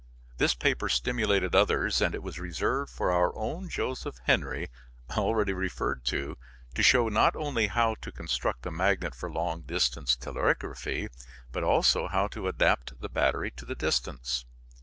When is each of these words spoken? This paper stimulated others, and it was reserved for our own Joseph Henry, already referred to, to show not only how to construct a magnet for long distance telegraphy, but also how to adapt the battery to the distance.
This 0.37 0.55
paper 0.55 0.89
stimulated 0.89 1.53
others, 1.53 2.01
and 2.01 2.15
it 2.15 2.23
was 2.23 2.39
reserved 2.39 2.89
for 2.91 3.11
our 3.11 3.37
own 3.37 3.69
Joseph 3.69 4.15
Henry, 4.23 4.71
already 5.15 5.53
referred 5.53 6.03
to, 6.05 6.37
to 6.73 6.81
show 6.81 7.07
not 7.07 7.35
only 7.35 7.67
how 7.67 7.93
to 8.01 8.11
construct 8.11 8.65
a 8.65 8.71
magnet 8.71 9.13
for 9.13 9.29
long 9.31 9.61
distance 9.61 10.15
telegraphy, 10.15 11.09
but 11.51 11.63
also 11.63 12.07
how 12.07 12.27
to 12.29 12.47
adapt 12.47 12.99
the 12.99 13.09
battery 13.09 13.51
to 13.51 13.63
the 13.63 13.75
distance. 13.75 14.45